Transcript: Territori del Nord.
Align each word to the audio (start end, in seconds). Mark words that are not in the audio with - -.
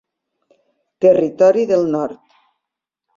Territori 1.05 1.67
del 1.73 1.85
Nord. 1.97 2.19